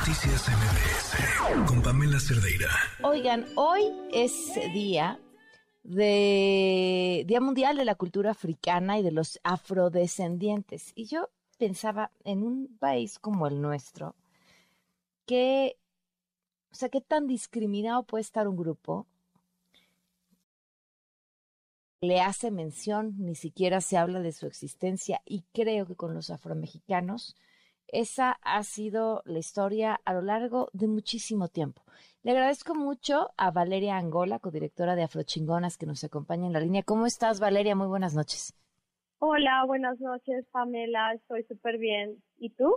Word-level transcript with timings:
Noticias 0.00 0.48
MBS 0.48 1.68
con 1.68 1.82
Pamela 1.82 2.18
Cerdeira. 2.18 2.70
Oigan, 3.02 3.44
hoy 3.54 3.82
es 4.10 4.54
día 4.72 5.20
de 5.82 7.24
Día 7.26 7.40
Mundial 7.42 7.76
de 7.76 7.84
la 7.84 7.94
Cultura 7.96 8.30
Africana 8.30 8.98
y 8.98 9.02
de 9.02 9.12
los 9.12 9.38
afrodescendientes. 9.44 10.92
Y 10.94 11.04
yo 11.04 11.28
pensaba 11.58 12.12
en 12.24 12.44
un 12.44 12.78
país 12.78 13.18
como 13.18 13.46
el 13.46 13.60
nuestro, 13.60 14.16
que, 15.26 15.76
o 16.72 16.74
sea, 16.74 16.88
qué 16.88 17.02
tan 17.02 17.26
discriminado 17.26 18.02
puede 18.04 18.22
estar 18.22 18.48
un 18.48 18.56
grupo 18.56 19.06
le 22.00 22.22
hace 22.22 22.50
mención, 22.50 23.16
ni 23.18 23.34
siquiera 23.34 23.82
se 23.82 23.98
habla 23.98 24.20
de 24.20 24.32
su 24.32 24.46
existencia 24.46 25.20
y 25.26 25.42
creo 25.52 25.84
que 25.84 25.94
con 25.94 26.14
los 26.14 26.30
afromexicanos 26.30 27.36
esa 27.92 28.32
ha 28.42 28.62
sido 28.62 29.22
la 29.24 29.38
historia 29.38 30.00
a 30.04 30.14
lo 30.14 30.22
largo 30.22 30.68
de 30.72 30.88
muchísimo 30.88 31.48
tiempo. 31.48 31.82
Le 32.22 32.32
agradezco 32.32 32.74
mucho 32.74 33.30
a 33.36 33.50
Valeria 33.50 33.96
Angola, 33.96 34.38
codirectora 34.38 34.94
de 34.94 35.02
Afrochingonas, 35.02 35.78
que 35.78 35.86
nos 35.86 36.04
acompaña 36.04 36.46
en 36.46 36.52
la 36.52 36.60
línea. 36.60 36.82
¿Cómo 36.82 37.06
estás, 37.06 37.40
Valeria? 37.40 37.74
Muy 37.74 37.86
buenas 37.86 38.14
noches. 38.14 38.54
Hola, 39.18 39.64
buenas 39.66 40.00
noches, 40.00 40.46
Pamela. 40.50 41.12
Estoy 41.14 41.44
súper 41.44 41.78
bien. 41.78 42.22
¿Y 42.38 42.50
tú? 42.50 42.76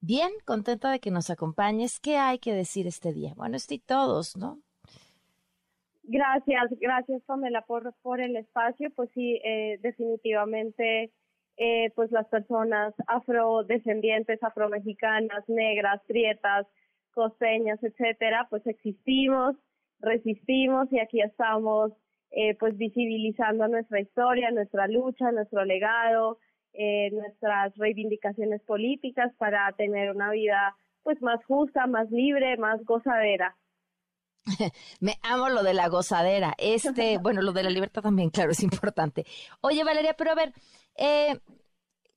Bien, 0.00 0.30
contenta 0.44 0.90
de 0.90 1.00
que 1.00 1.10
nos 1.10 1.30
acompañes. 1.30 2.00
¿Qué 2.00 2.16
hay 2.16 2.38
que 2.38 2.52
decir 2.52 2.86
este 2.86 3.12
día? 3.12 3.34
Bueno, 3.36 3.56
estoy 3.56 3.78
todos, 3.78 4.36
¿no? 4.36 4.60
Gracias, 6.04 6.70
gracias, 6.80 7.22
Pamela, 7.22 7.62
por, 7.62 7.94
por 8.02 8.20
el 8.20 8.34
espacio. 8.36 8.90
Pues 8.96 9.10
sí, 9.14 9.40
eh, 9.44 9.78
definitivamente 9.82 11.12
eh, 11.62 11.92
pues 11.94 12.10
las 12.10 12.26
personas 12.28 12.94
afrodescendientes, 13.06 14.42
afromexicanas, 14.42 15.46
negras, 15.46 16.00
prietas, 16.06 16.66
costeñas, 17.12 17.78
etcétera, 17.84 18.46
pues 18.48 18.66
existimos, 18.66 19.56
resistimos 19.98 20.90
y 20.90 21.00
aquí 21.00 21.20
estamos 21.20 21.92
eh, 22.30 22.56
pues 22.58 22.78
visibilizando 22.78 23.68
nuestra 23.68 24.00
historia, 24.00 24.50
nuestra 24.52 24.88
lucha, 24.88 25.32
nuestro 25.32 25.66
legado, 25.66 26.38
eh, 26.72 27.10
nuestras 27.12 27.76
reivindicaciones 27.76 28.62
políticas 28.62 29.30
para 29.36 29.70
tener 29.72 30.12
una 30.12 30.30
vida 30.30 30.74
pues 31.02 31.20
más 31.20 31.44
justa, 31.44 31.86
más 31.86 32.10
libre, 32.10 32.56
más 32.56 32.82
gozadera. 32.86 33.54
Me 35.00 35.18
amo 35.22 35.48
lo 35.48 35.62
de 35.62 35.74
la 35.74 35.88
gozadera. 35.88 36.54
Este, 36.58 37.18
bueno, 37.22 37.42
lo 37.42 37.52
de 37.52 37.62
la 37.62 37.70
libertad 37.70 38.02
también, 38.02 38.30
claro, 38.30 38.52
es 38.52 38.62
importante. 38.62 39.26
Oye, 39.60 39.84
Valeria, 39.84 40.14
pero 40.14 40.32
a 40.32 40.34
ver, 40.34 40.52
eh, 40.96 41.40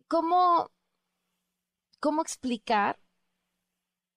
¿cómo, 0.07 0.71
¿cómo 1.99 2.21
explicar 2.21 2.99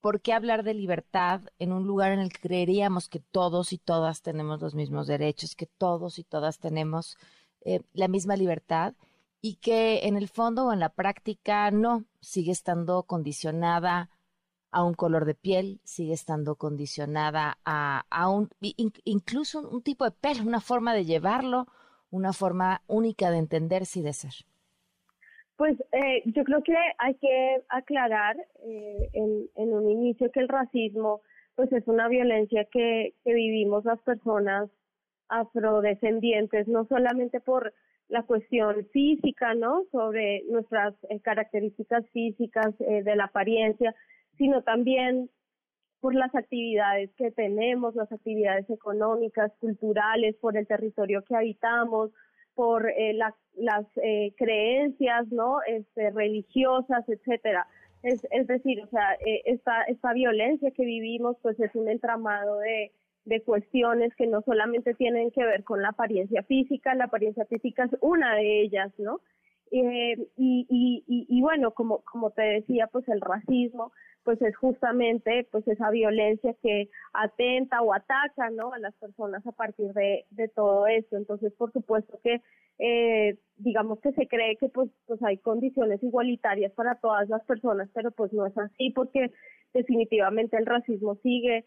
por 0.00 0.20
qué 0.20 0.32
hablar 0.32 0.62
de 0.62 0.74
libertad 0.74 1.40
en 1.58 1.72
un 1.72 1.86
lugar 1.86 2.12
en 2.12 2.20
el 2.20 2.32
que 2.32 2.40
creeríamos 2.40 3.08
que 3.08 3.18
todos 3.18 3.72
y 3.72 3.78
todas 3.78 4.22
tenemos 4.22 4.60
los 4.60 4.74
mismos 4.74 5.08
derechos, 5.08 5.56
que 5.56 5.66
todos 5.66 6.18
y 6.18 6.24
todas 6.24 6.58
tenemos 6.58 7.16
eh, 7.62 7.80
la 7.92 8.06
misma 8.06 8.36
libertad 8.36 8.94
y 9.40 9.56
que 9.56 10.06
en 10.06 10.16
el 10.16 10.28
fondo 10.28 10.66
o 10.66 10.72
en 10.72 10.78
la 10.80 10.90
práctica 10.90 11.70
no, 11.72 12.04
sigue 12.20 12.52
estando 12.52 13.02
condicionada 13.02 14.10
a 14.70 14.84
un 14.84 14.94
color 14.94 15.24
de 15.24 15.34
piel, 15.34 15.80
sigue 15.84 16.12
estando 16.12 16.56
condicionada 16.56 17.58
a, 17.64 18.04
a 18.10 18.28
un, 18.28 18.50
incluso 18.60 19.68
un 19.68 19.82
tipo 19.82 20.04
de 20.04 20.10
pelo, 20.10 20.42
una 20.42 20.60
forma 20.60 20.94
de 20.94 21.04
llevarlo, 21.04 21.66
una 22.10 22.32
forma 22.32 22.82
única 22.86 23.30
de 23.30 23.38
entenderse 23.38 24.00
y 24.00 24.02
de 24.02 24.12
ser? 24.12 24.32
Pues 25.56 25.78
eh, 25.92 26.22
yo 26.26 26.44
creo 26.44 26.62
que 26.62 26.76
hay 26.98 27.14
que 27.14 27.62
aclarar 27.68 28.36
eh, 28.62 29.10
en, 29.14 29.72
un 29.72 29.90
inicio 29.90 30.30
que 30.30 30.40
el 30.40 30.48
racismo 30.48 31.22
pues 31.54 31.72
es 31.72 31.88
una 31.88 32.08
violencia 32.08 32.66
que, 32.70 33.14
que 33.24 33.32
vivimos 33.32 33.84
las 33.86 33.98
personas 34.00 34.68
afrodescendientes, 35.28 36.68
no 36.68 36.84
solamente 36.86 37.40
por 37.40 37.72
la 38.08 38.22
cuestión 38.22 38.86
física, 38.92 39.54
¿no? 39.54 39.84
Sobre 39.90 40.44
nuestras 40.50 40.94
eh, 41.08 41.20
características 41.20 42.04
físicas 42.10 42.74
eh, 42.80 43.02
de 43.02 43.16
la 43.16 43.24
apariencia, 43.24 43.94
sino 44.38 44.62
también 44.62 45.30
por 46.00 46.14
las 46.14 46.34
actividades 46.34 47.10
que 47.16 47.30
tenemos, 47.30 47.94
las 47.94 48.10
actividades 48.12 48.68
económicas, 48.70 49.52
culturales, 49.60 50.36
por 50.36 50.56
el 50.56 50.66
territorio 50.66 51.24
que 51.24 51.34
habitamos, 51.34 52.10
por 52.54 52.88
eh, 52.88 53.12
las 53.56 53.84
eh, 54.02 54.32
creencias, 54.36 55.26
¿no? 55.32 55.58
Este, 55.66 56.10
religiosas, 56.10 57.08
etcétera. 57.08 57.66
Es, 58.02 58.22
decir, 58.46 58.82
o 58.82 58.86
sea, 58.86 59.14
eh, 59.14 59.42
esta, 59.46 59.82
esta 59.84 60.12
violencia 60.12 60.70
que 60.70 60.84
vivimos, 60.84 61.36
pues 61.42 61.58
es 61.58 61.74
un 61.74 61.88
entramado 61.88 62.60
de 62.60 63.42
cuestiones 63.44 64.14
que 64.14 64.28
no 64.28 64.42
solamente 64.42 64.94
tienen 64.94 65.32
que 65.32 65.44
ver 65.44 65.64
con 65.64 65.82
la 65.82 65.88
apariencia 65.88 66.44
física, 66.44 66.94
la 66.94 67.04
apariencia 67.06 67.44
física 67.46 67.84
es 67.84 67.96
una 68.00 68.36
de 68.36 68.62
ellas, 68.62 68.92
¿no? 68.98 69.20
Eh, 69.70 70.16
y, 70.36 70.66
y, 70.68 71.26
y, 71.28 71.40
bueno, 71.42 71.72
como, 71.72 72.02
como 72.04 72.30
te 72.30 72.42
decía, 72.42 72.88
pues 72.92 73.08
el 73.08 73.20
racismo, 73.20 73.92
pues 74.26 74.42
es 74.42 74.56
justamente 74.56 75.46
pues 75.52 75.66
esa 75.68 75.88
violencia 75.90 76.54
que 76.62 76.88
atenta 77.12 77.80
o 77.82 77.94
ataca, 77.94 78.50
¿no? 78.50 78.72
A 78.72 78.78
las 78.78 78.94
personas 78.96 79.46
a 79.46 79.52
partir 79.52 79.92
de, 79.92 80.24
todo 80.54 80.86
esto. 80.88 81.16
Entonces, 81.16 81.52
por 81.54 81.72
supuesto 81.72 82.18
que, 82.22 82.42
eh, 82.78 83.38
digamos 83.56 84.00
que 84.00 84.12
se 84.12 84.26
cree 84.26 84.56
que 84.56 84.68
pues, 84.68 84.90
pues 85.06 85.22
hay 85.22 85.38
condiciones 85.38 86.02
igualitarias 86.02 86.72
para 86.72 86.96
todas 86.96 87.28
las 87.28 87.44
personas, 87.44 87.88
pero 87.94 88.10
pues 88.10 88.32
no 88.32 88.46
es 88.46 88.58
así 88.58 88.90
porque 88.90 89.30
definitivamente 89.72 90.56
el 90.56 90.66
racismo 90.66 91.14
sigue 91.22 91.64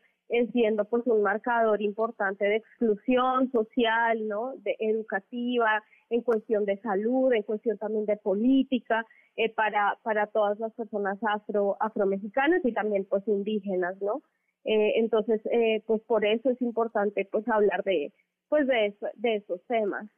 siendo 0.51 0.85
pues 0.85 1.05
un 1.07 1.21
marcador 1.23 1.81
importante 1.81 2.45
de 2.45 2.57
exclusión 2.57 3.51
social, 3.51 4.27
¿no? 4.27 4.53
De 4.57 4.75
educativa, 4.79 5.83
en 6.09 6.21
cuestión 6.21 6.65
de 6.65 6.77
salud, 6.81 7.33
en 7.33 7.43
cuestión 7.43 7.77
también 7.77 8.05
de 8.05 8.17
política, 8.17 9.05
eh, 9.35 9.53
para, 9.53 9.97
para 10.03 10.27
todas 10.27 10.59
las 10.59 10.73
personas 10.73 11.17
afro, 11.21 11.77
afromexicanas 11.79 12.63
y 12.63 12.73
también 12.73 13.05
pues 13.09 13.27
indígenas, 13.27 13.99
¿no? 14.01 14.21
Eh, 14.65 14.99
entonces, 14.99 15.41
eh, 15.51 15.81
pues 15.87 16.01
por 16.03 16.25
eso 16.25 16.49
es 16.49 16.61
importante 16.61 17.27
pues 17.31 17.47
hablar 17.47 17.83
de, 17.83 18.13
pues 18.49 18.67
de, 18.67 18.95
de 19.15 19.35
esos 19.37 19.61
temas. 19.67 20.09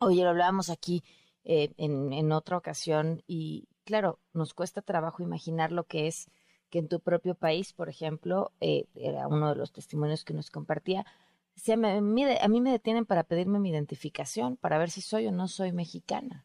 Oye, 0.00 0.22
lo 0.22 0.30
hablábamos 0.30 0.70
aquí 0.70 1.02
en, 1.44 2.12
en 2.12 2.32
otra 2.32 2.56
ocasión 2.56 3.22
y 3.26 3.68
claro, 3.84 4.18
nos 4.32 4.54
cuesta 4.54 4.80
trabajo 4.80 5.22
imaginar 5.22 5.70
lo 5.72 5.84
que 5.84 6.06
es 6.06 6.30
que 6.74 6.80
en 6.80 6.88
tu 6.88 6.98
propio 6.98 7.36
país, 7.36 7.72
por 7.72 7.88
ejemplo, 7.88 8.50
eh, 8.60 8.86
era 8.96 9.28
uno 9.28 9.50
de 9.50 9.54
los 9.54 9.70
testimonios 9.70 10.24
que 10.24 10.34
nos 10.34 10.50
compartía, 10.50 11.06
se 11.54 11.76
me, 11.76 11.92
a 11.92 12.48
mí 12.48 12.60
me 12.60 12.72
detienen 12.72 13.06
para 13.06 13.22
pedirme 13.22 13.60
mi 13.60 13.70
identificación, 13.70 14.56
para 14.56 14.76
ver 14.76 14.90
si 14.90 15.00
soy 15.00 15.28
o 15.28 15.30
no 15.30 15.46
soy 15.46 15.70
mexicana. 15.70 16.44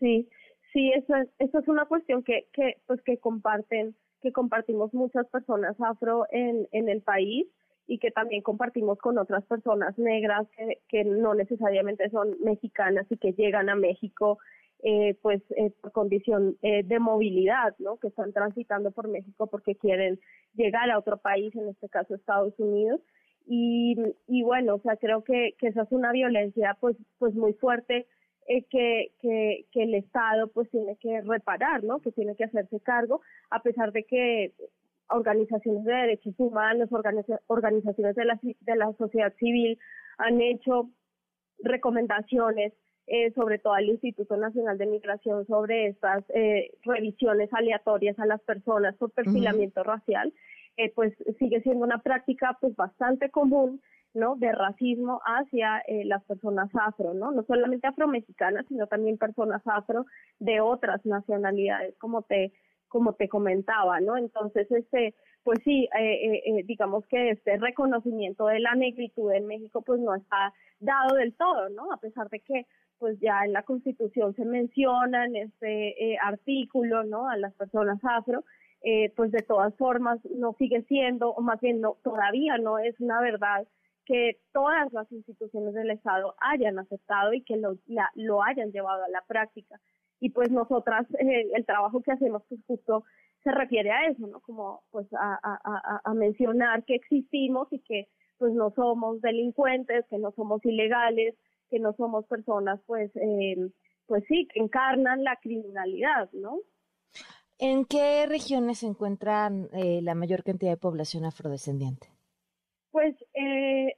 Sí, 0.00 0.28
sí, 0.74 0.92
eso 0.92 1.16
es, 1.16 1.30
eso 1.38 1.60
es 1.60 1.68
una 1.68 1.86
cuestión 1.86 2.22
que, 2.22 2.46
que, 2.52 2.76
pues, 2.86 3.00
que 3.00 3.16
comparten, 3.16 3.96
que 4.20 4.32
compartimos 4.32 4.92
muchas 4.92 5.26
personas 5.28 5.80
afro 5.80 6.26
en, 6.30 6.68
en 6.70 6.90
el 6.90 7.00
país 7.00 7.46
y 7.86 8.00
que 8.00 8.10
también 8.10 8.42
compartimos 8.42 8.98
con 8.98 9.16
otras 9.16 9.46
personas 9.46 9.96
negras 9.96 10.46
que 10.88 11.04
no 11.04 11.34
necesariamente 11.34 12.10
son 12.10 12.36
mexicanas 12.44 13.06
y 13.08 13.16
que 13.16 13.32
llegan 13.32 13.70
a 13.70 13.76
México 13.76 14.40
eh, 14.82 15.16
pues 15.22 15.40
eh, 15.56 15.70
por 15.80 15.92
condición 15.92 16.56
eh, 16.62 16.82
de 16.82 16.98
movilidad, 16.98 17.74
¿no? 17.78 17.98
Que 17.98 18.08
están 18.08 18.32
transitando 18.32 18.90
por 18.90 19.08
México 19.08 19.46
porque 19.46 19.76
quieren 19.76 20.18
llegar 20.54 20.90
a 20.90 20.98
otro 20.98 21.18
país, 21.18 21.54
en 21.54 21.68
este 21.68 21.88
caso 21.88 22.14
Estados 22.14 22.54
Unidos. 22.58 23.00
Y, 23.46 23.96
y 24.26 24.42
bueno, 24.42 24.76
o 24.76 24.80
sea, 24.80 24.96
creo 24.96 25.24
que, 25.24 25.54
que 25.58 25.68
esa 25.68 25.82
es 25.82 25.92
una 25.92 26.12
violencia 26.12 26.76
pues, 26.80 26.96
pues 27.18 27.34
muy 27.34 27.52
fuerte 27.54 28.06
eh, 28.48 28.64
que, 28.70 29.12
que, 29.20 29.66
que 29.70 29.82
el 29.84 29.94
Estado 29.94 30.48
pues 30.48 30.68
tiene 30.70 30.96
que 30.96 31.20
reparar, 31.22 31.84
¿no? 31.84 32.00
Que 32.00 32.12
tiene 32.12 32.34
que 32.34 32.44
hacerse 32.44 32.80
cargo, 32.80 33.20
a 33.50 33.62
pesar 33.62 33.92
de 33.92 34.04
que 34.04 34.52
organizaciones 35.10 35.84
de 35.84 35.92
derechos 35.92 36.34
humanos, 36.38 36.88
organizaciones 37.46 38.16
de 38.16 38.24
la, 38.24 38.40
de 38.42 38.76
la 38.76 38.92
sociedad 38.94 39.32
civil 39.38 39.78
han 40.18 40.40
hecho 40.40 40.90
recomendaciones 41.58 42.72
eh, 43.06 43.32
sobre 43.32 43.58
todo 43.58 43.74
al 43.74 43.88
Instituto 43.88 44.36
Nacional 44.36 44.78
de 44.78 44.86
Migración, 44.86 45.46
sobre 45.46 45.88
estas 45.88 46.24
eh, 46.30 46.72
revisiones 46.82 47.52
aleatorias 47.52 48.18
a 48.18 48.26
las 48.26 48.40
personas 48.42 48.96
por 48.96 49.10
perfilamiento 49.10 49.82
racial, 49.82 50.32
eh, 50.76 50.92
pues 50.94 51.12
sigue 51.38 51.60
siendo 51.62 51.84
una 51.84 51.98
práctica 51.98 52.56
pues 52.60 52.74
bastante 52.76 53.30
común 53.30 53.80
¿no? 54.14 54.36
de 54.36 54.52
racismo 54.52 55.20
hacia 55.24 55.80
eh, 55.86 56.04
las 56.04 56.22
personas 56.24 56.70
afro, 56.74 57.14
¿no? 57.14 57.30
No 57.32 57.42
solamente 57.44 57.86
afromexicanas, 57.86 58.66
sino 58.68 58.86
también 58.86 59.18
personas 59.18 59.62
afro 59.64 60.06
de 60.38 60.60
otras 60.60 61.04
nacionalidades, 61.04 61.96
como 61.98 62.22
te 62.22 62.52
como 62.88 63.14
te 63.14 63.26
comentaba, 63.26 64.00
¿no? 64.00 64.18
Entonces, 64.18 64.70
este, 64.70 65.14
pues 65.44 65.58
sí, 65.64 65.88
eh, 65.98 66.42
eh, 66.44 66.62
digamos 66.66 67.06
que 67.06 67.30
este 67.30 67.56
reconocimiento 67.56 68.46
de 68.48 68.60
la 68.60 68.74
negritud 68.74 69.32
en 69.32 69.46
México, 69.46 69.80
pues 69.80 69.98
no 69.98 70.14
está 70.14 70.52
dado 70.78 71.16
del 71.16 71.34
todo, 71.34 71.70
¿no? 71.70 71.90
A 71.90 71.96
pesar 71.96 72.28
de 72.28 72.40
que 72.40 72.66
pues 73.02 73.18
ya 73.18 73.44
en 73.44 73.52
la 73.52 73.64
Constitución 73.64 74.32
se 74.36 74.44
menciona 74.44 75.24
en 75.24 75.34
este 75.34 76.12
eh, 76.12 76.18
artículo, 76.22 77.02
¿no? 77.02 77.28
A 77.28 77.36
las 77.36 77.52
personas 77.54 77.98
afro, 78.04 78.44
eh, 78.84 79.12
pues 79.16 79.32
de 79.32 79.42
todas 79.42 79.74
formas 79.74 80.20
no 80.36 80.52
sigue 80.52 80.82
siendo, 80.82 81.30
o 81.30 81.40
más 81.40 81.60
bien 81.60 81.80
no, 81.80 81.96
todavía 82.04 82.58
no 82.58 82.78
es 82.78 82.94
una 83.00 83.20
verdad 83.20 83.66
que 84.06 84.38
todas 84.52 84.92
las 84.92 85.10
instituciones 85.10 85.74
del 85.74 85.90
Estado 85.90 86.36
hayan 86.38 86.78
aceptado 86.78 87.32
y 87.32 87.42
que 87.42 87.56
lo, 87.56 87.76
lo 88.14 88.44
hayan 88.44 88.70
llevado 88.70 89.02
a 89.02 89.08
la 89.08 89.24
práctica. 89.26 89.80
Y 90.20 90.30
pues 90.30 90.52
nosotras, 90.52 91.04
eh, 91.18 91.50
el 91.56 91.66
trabajo 91.66 92.02
que 92.02 92.12
hacemos, 92.12 92.44
pues 92.48 92.60
justo 92.68 93.02
se 93.42 93.50
refiere 93.50 93.90
a 93.90 94.06
eso, 94.06 94.28
¿no? 94.28 94.38
Como 94.38 94.84
pues 94.92 95.08
a, 95.14 95.40
a, 95.42 96.00
a, 96.04 96.14
mencionar 96.14 96.84
que 96.84 96.94
existimos 96.94 97.66
y 97.72 97.80
que 97.80 98.06
pues 98.38 98.52
no 98.52 98.70
somos 98.70 99.20
delincuentes, 99.20 100.06
que 100.08 100.18
no 100.18 100.30
somos 100.30 100.64
ilegales, 100.64 101.34
que 101.72 101.80
no 101.80 101.94
somos 101.94 102.26
personas 102.26 102.78
pues, 102.86 103.10
eh, 103.16 103.56
pues 104.06 104.22
sí, 104.28 104.46
que 104.52 104.60
encarnan 104.60 105.24
la 105.24 105.36
criminalidad, 105.36 106.30
¿no? 106.32 106.58
¿En 107.58 107.86
qué 107.86 108.26
regiones 108.26 108.80
se 108.80 108.86
encuentran 108.86 109.68
eh, 109.72 110.02
la 110.02 110.14
mayor 110.14 110.44
cantidad 110.44 110.72
de 110.72 110.76
población 110.76 111.24
afrodescendiente? 111.24 112.08
Pues 112.90 113.16
eh, 113.32 113.96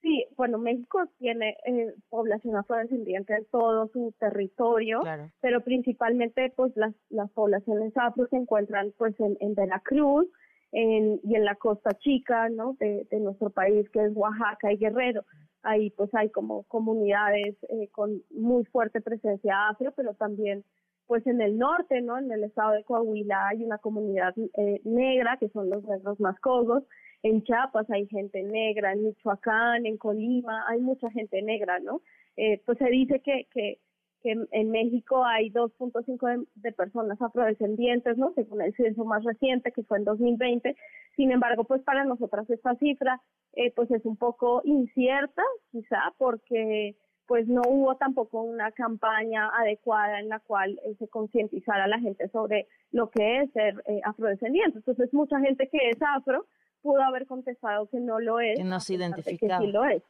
sí, 0.00 0.24
bueno, 0.34 0.56
México 0.56 1.00
tiene 1.18 1.58
eh, 1.66 1.92
población 2.08 2.56
afrodescendiente 2.56 3.34
en 3.34 3.44
todo 3.46 3.88
su 3.88 4.14
territorio, 4.18 5.02
pero 5.42 5.60
principalmente 5.60 6.54
pues 6.56 6.74
las, 6.74 6.94
las 7.10 7.30
poblaciones 7.32 7.92
afro 7.96 8.26
se 8.28 8.36
encuentran 8.36 8.94
pues 8.96 9.18
en, 9.20 9.36
en 9.40 9.54
Veracruz 9.54 10.26
en, 10.72 11.20
y 11.22 11.34
en 11.34 11.44
la 11.44 11.56
costa 11.56 11.90
chica, 11.98 12.48
¿no? 12.48 12.76
De, 12.80 13.06
de 13.10 13.20
nuestro 13.20 13.50
país 13.50 13.90
que 13.90 14.06
es 14.06 14.12
Oaxaca 14.14 14.72
y 14.72 14.78
Guerrero. 14.78 15.24
Ahí 15.62 15.90
pues 15.90 16.14
hay 16.14 16.30
como 16.30 16.62
comunidades 16.64 17.56
eh, 17.68 17.88
con 17.92 18.22
muy 18.30 18.64
fuerte 18.66 19.00
presencia 19.00 19.68
afro, 19.68 19.92
pero 19.94 20.14
también 20.14 20.64
pues 21.06 21.26
en 21.26 21.40
el 21.40 21.58
norte, 21.58 22.00
¿no? 22.02 22.18
En 22.18 22.30
el 22.30 22.44
estado 22.44 22.70
de 22.70 22.84
Coahuila 22.84 23.48
hay 23.48 23.64
una 23.64 23.78
comunidad 23.78 24.32
eh, 24.38 24.80
negra, 24.84 25.38
que 25.40 25.48
son 25.48 25.68
los 25.68 25.82
negros 25.82 26.20
mascogos. 26.20 26.84
En 27.24 27.42
Chiapas 27.42 27.90
hay 27.90 28.06
gente 28.06 28.42
negra, 28.44 28.92
en 28.92 29.02
Michoacán, 29.02 29.86
en 29.86 29.98
Colima, 29.98 30.64
hay 30.68 30.80
mucha 30.80 31.10
gente 31.10 31.42
negra, 31.42 31.80
¿no? 31.80 32.00
Eh, 32.36 32.62
pues 32.64 32.78
se 32.78 32.88
dice 32.90 33.20
que, 33.20 33.48
que, 33.52 33.80
que 34.22 34.34
en 34.50 34.70
México 34.70 35.24
hay 35.24 35.50
2.5 35.50 36.46
de, 36.54 36.72
personas 36.72 37.20
afrodescendientes, 37.20 38.18
¿no? 38.18 38.32
Según 38.34 38.62
el 38.62 38.74
censo 38.74 39.04
más 39.04 39.24
reciente, 39.24 39.72
que 39.72 39.82
fue 39.82 39.98
en 39.98 40.04
2020. 40.04 40.76
Sin 41.16 41.32
embargo, 41.32 41.64
pues 41.64 41.82
para 41.82 42.04
nosotras 42.04 42.48
esta 42.50 42.74
cifra, 42.76 43.20
eh, 43.54 43.72
pues 43.74 43.90
es 43.90 44.04
un 44.04 44.16
poco 44.16 44.62
incierta, 44.64 45.42
quizá, 45.70 46.14
porque 46.18 46.96
pues 47.26 47.46
no 47.46 47.62
hubo 47.64 47.94
tampoco 47.96 48.42
una 48.42 48.72
campaña 48.72 49.48
adecuada 49.56 50.18
en 50.18 50.28
la 50.28 50.40
cual 50.40 50.80
eh, 50.84 50.96
se 50.98 51.08
concientizara 51.08 51.84
a 51.84 51.88
la 51.88 52.00
gente 52.00 52.28
sobre 52.30 52.66
lo 52.90 53.08
que 53.10 53.42
es 53.42 53.52
ser 53.52 53.82
eh, 53.86 54.00
afrodescendiente. 54.04 54.78
Entonces, 54.78 55.14
mucha 55.14 55.38
gente 55.38 55.68
que 55.68 55.90
es 55.90 55.98
afro 56.02 56.46
pudo 56.82 57.02
haber 57.02 57.26
contestado 57.26 57.88
que 57.88 58.00
no 58.00 58.18
lo 58.18 58.40
es. 58.40 58.58
Que 58.58 58.64
no 58.64 58.80
se 58.80 58.94
identificaba. 58.94 59.60
Que 59.60 59.66
sí 59.66 59.72
lo 59.72 59.84
es. 59.84 60.02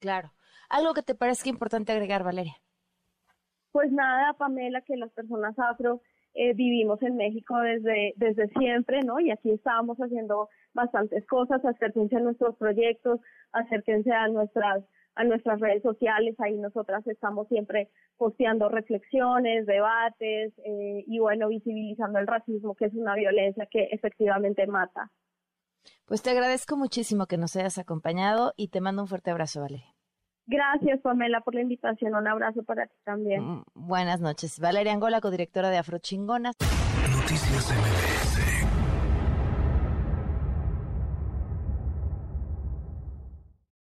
Claro. 0.00 0.32
¿Algo 0.68 0.94
que 0.94 1.02
te 1.02 1.14
parezca 1.14 1.48
importante 1.48 1.92
agregar, 1.92 2.24
Valeria? 2.24 2.56
Pues 3.76 3.92
nada, 3.92 4.32
Pamela, 4.32 4.80
que 4.80 4.96
las 4.96 5.12
personas 5.12 5.54
afro 5.58 6.00
eh, 6.32 6.54
vivimos 6.54 7.02
en 7.02 7.18
México 7.18 7.58
desde, 7.58 8.14
desde 8.16 8.48
siempre, 8.58 9.02
¿no? 9.02 9.20
Y 9.20 9.30
aquí 9.30 9.50
estábamos 9.50 9.98
haciendo 9.98 10.48
bastantes 10.72 11.26
cosas, 11.26 11.62
acérquense 11.62 12.16
a 12.16 12.20
nuestros 12.20 12.56
proyectos, 12.56 13.20
acérquense 13.52 14.10
a 14.10 14.28
nuestras 14.28 14.82
a 15.14 15.24
nuestras 15.24 15.60
redes 15.60 15.82
sociales, 15.82 16.34
ahí 16.38 16.56
nosotras 16.56 17.06
estamos 17.06 17.48
siempre 17.48 17.90
posteando 18.16 18.70
reflexiones, 18.70 19.66
debates 19.66 20.54
eh, 20.64 21.04
y 21.06 21.18
bueno, 21.18 21.48
visibilizando 21.48 22.18
el 22.18 22.26
racismo, 22.26 22.74
que 22.76 22.86
es 22.86 22.94
una 22.94 23.14
violencia 23.14 23.68
que 23.70 23.88
efectivamente 23.92 24.66
mata. 24.66 25.10
Pues 26.06 26.22
te 26.22 26.30
agradezco 26.30 26.78
muchísimo 26.78 27.26
que 27.26 27.36
nos 27.36 27.56
hayas 27.56 27.76
acompañado 27.76 28.54
y 28.56 28.68
te 28.68 28.80
mando 28.80 29.02
un 29.02 29.08
fuerte 29.08 29.30
abrazo, 29.30 29.60
Valeria. 29.60 29.95
Gracias, 30.46 31.00
Pamela, 31.00 31.40
por 31.40 31.54
la 31.54 31.62
invitación. 31.62 32.14
Un 32.14 32.28
abrazo 32.28 32.62
para 32.62 32.86
ti 32.86 32.94
también. 33.04 33.42
Mm, 33.42 33.64
buenas 33.74 34.20
noches. 34.20 34.60
Valeria 34.60 34.92
Angola, 34.92 35.20
codirectora 35.20 35.70
de 35.70 35.78
Afrochingonas. 35.78 36.54
Noticias 37.10 37.72
MBS 37.72 38.35